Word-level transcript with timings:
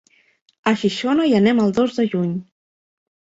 A 0.71 0.71
Xixona 0.83 1.27
hi 1.31 1.35
anem 1.41 1.61
el 1.65 1.75
dos 1.81 2.01
de 2.01 2.07
juny. 2.15 2.33